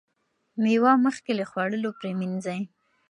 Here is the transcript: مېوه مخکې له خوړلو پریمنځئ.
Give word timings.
مېوه 0.61 0.93
مخکې 1.05 1.31
له 1.39 1.45
خوړلو 1.49 1.89
پریمنځئ. 1.99 2.61